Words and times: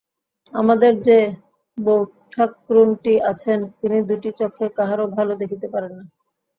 আমাদের 0.53 0.93
যে 1.01 1.19
বৌঠাকরুণটি 1.77 3.13
আছেন, 3.31 3.59
তিনি 3.79 3.97
দুটি 4.09 4.29
চক্ষে 4.39 4.65
কাহারো 4.77 5.05
ভাল 5.15 5.27
দেখিতে 5.41 5.67
পারেন 5.73 5.91
না। 5.97 6.03